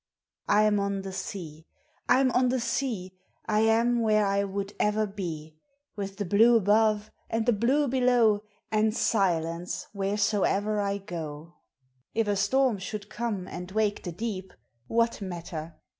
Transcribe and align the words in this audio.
I 0.47 0.65
'in 0.65 0.79
on 0.79 1.03
the 1.03 1.13
sea! 1.13 1.67
I 2.09 2.21
'm 2.21 2.31
on 2.31 2.49
the 2.49 2.59
sea! 2.59 3.13
I 3.45 3.59
am 3.59 3.99
where 4.01 4.25
I 4.25 4.43
would 4.43 4.73
ever 4.79 5.05
be; 5.05 5.59
With 5.95 6.17
the 6.17 6.25
blue 6.25 6.57
above, 6.57 7.11
and 7.29 7.45
the 7.45 7.53
blue 7.53 7.87
below, 7.87 8.41
And 8.71 8.97
silence 8.97 9.85
wheresoe'er 9.93 10.79
I 10.79 10.97
go; 10.97 11.53
If 12.15 12.27
a 12.27 12.35
storm 12.35 12.79
should 12.79 13.09
come 13.11 13.47
and 13.47 13.69
wake 13.73 14.01
the 14.01 14.11
deep, 14.11 14.53
What 14.87 15.21
matter? 15.21 15.75